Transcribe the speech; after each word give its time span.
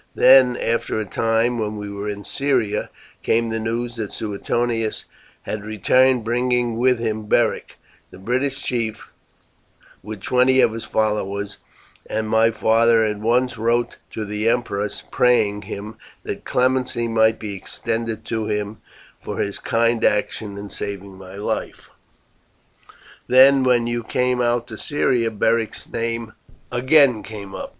"Then, 0.15 0.57
after 0.57 0.99
a 0.99 1.05
time, 1.05 1.59
when 1.59 1.77
we 1.77 1.87
were 1.91 2.09
in 2.09 2.25
Syria, 2.25 2.89
came 3.21 3.49
the 3.49 3.59
news 3.59 3.97
that 3.97 4.11
Suetonius 4.11 5.05
had 5.43 5.63
returned, 5.63 6.23
bringing 6.23 6.75
with 6.77 6.97
him 6.97 7.27
Beric, 7.27 7.77
the 8.09 8.17
British 8.17 8.63
chief, 8.63 9.11
with 10.01 10.19
twenty 10.21 10.59
of 10.59 10.73
his 10.73 10.85
followers, 10.85 11.59
and 12.07 12.27
my 12.27 12.49
father 12.49 13.05
at 13.05 13.19
once 13.19 13.59
wrote 13.59 13.97
to 14.13 14.25
the 14.25 14.49
emperor 14.49 14.89
praying 15.11 15.61
him 15.61 15.97
that 16.23 16.45
clemency 16.45 17.07
might 17.07 17.37
be 17.37 17.53
extended 17.53 18.25
to 18.25 18.47
him 18.47 18.81
for 19.19 19.37
his 19.37 19.59
kind 19.59 20.03
action 20.03 20.57
in 20.57 20.71
saving 20.71 21.15
my 21.15 21.35
life. 21.35 21.91
Then 23.27 23.63
when 23.63 23.85
you 23.85 24.03
came 24.03 24.41
out 24.41 24.65
to 24.69 24.79
Syria 24.79 25.29
Beric's 25.29 25.87
name 25.87 26.33
again 26.71 27.21
came 27.21 27.53
up. 27.53 27.69